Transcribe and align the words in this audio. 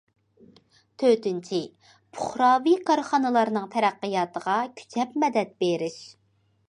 تۆتىنچى، 1.01 1.59
پۇقراۋى 2.17 2.73
كارخانىلارنىڭ 2.87 3.67
تەرەققىياتىغا 3.77 4.57
كۈچەپ 4.81 5.17
مەدەت 5.27 5.55
بېرىش. 5.63 6.01